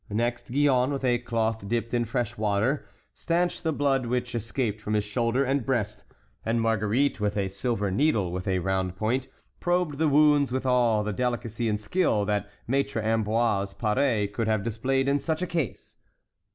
[0.09, 4.95] Next Gillonne, with a cloth dipped in fresh water, stanched the blood which escaped from
[4.95, 6.05] his shoulder and breast,
[6.43, 9.27] and Marguerite, with a silver needle with a round point,
[9.59, 14.63] probed the wounds with all the delicacy and skill that Maître Ambroise Paré could have
[14.63, 15.97] displayed in such a case.